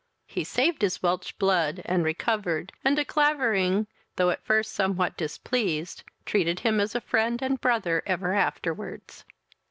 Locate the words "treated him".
6.25-6.79